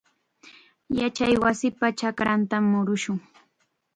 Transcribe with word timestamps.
Yachaywasipa 0.99 1.87
chakrantam 1.99 2.63
murushun. 2.71 3.17